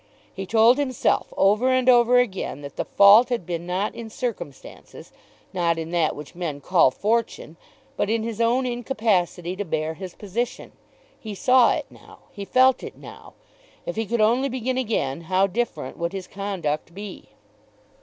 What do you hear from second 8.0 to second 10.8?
in his own incapacity to bear his position.